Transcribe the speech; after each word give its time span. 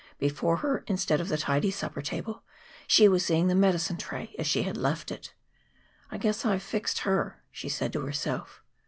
Before 0.17 0.55
her, 0.65 0.83
instead 0.87 1.21
of 1.21 1.27
the 1.27 1.37
tidy 1.37 1.69
supper 1.69 2.01
table, 2.01 2.41
she 2.87 3.07
was 3.07 3.23
seeing 3.23 3.45
the 3.49 3.53
medicine 3.53 3.97
tray 3.97 4.33
as 4.39 4.47
she 4.47 4.63
had 4.63 4.75
left 4.75 5.11
it. 5.11 5.35
"I 6.09 6.17
guess 6.17 6.43
I've 6.43 6.63
fixed 6.63 7.01
her," 7.01 7.43
she 7.51 7.69
said 7.69 7.93
to 7.93 8.01
herself. 8.07 8.63